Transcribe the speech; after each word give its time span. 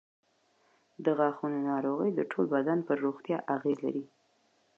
د 1.03 1.05
غاښونو 1.17 1.59
ناروغۍ 1.69 2.09
د 2.15 2.19
ټول 2.31 2.45
بدن 2.55 2.79
پر 2.87 2.95
روغتیا 3.05 3.37
اغېز 3.55 3.77
لري. 3.85 4.05